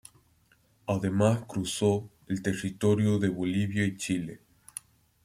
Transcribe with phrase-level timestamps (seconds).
[0.87, 4.39] Además, cruzó el territorio de Bolivia y Chile.